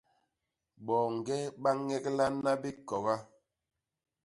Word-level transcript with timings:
Boñge 0.85 1.37
ba 1.61 1.71
ñeglana 1.87 2.51
bikoga. 2.61 3.15